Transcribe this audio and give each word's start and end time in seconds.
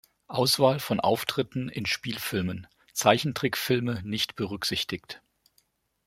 Auswahl 0.29 0.79
von 0.79 0.99
Auftritten 0.99 1.69
in 1.69 1.85
Spielfilmen; 1.85 2.65
Zeichentrickfilme 2.91 4.01
nicht 4.03 4.35
berücksichtigt 4.35 5.21